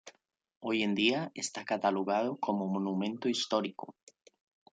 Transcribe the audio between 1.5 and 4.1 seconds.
catalogado como Monumento Histórico.